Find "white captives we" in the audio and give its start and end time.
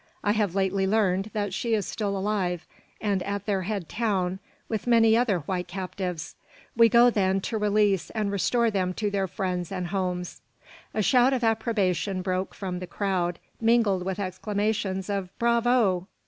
5.41-6.89